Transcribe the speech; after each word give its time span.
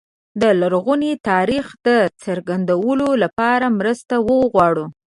د 0.41 0.43
لرغوني 0.61 1.13
تاریخ 1.29 1.65
د 1.87 1.89
څرګندولو 2.23 3.09
لپاره 3.23 3.65
مرسته 3.79 4.15
وغواړو. 4.27 4.85